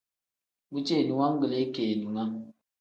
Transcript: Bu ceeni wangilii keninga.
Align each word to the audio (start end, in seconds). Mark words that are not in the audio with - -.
Bu 0.71 0.83
ceeni 0.87 1.13
wangilii 1.19 1.71
keninga. 1.75 2.23